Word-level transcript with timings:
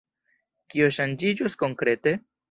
Kio 0.73 0.87
ŝanĝiĝos 0.97 1.57
konkrete? 1.65 2.15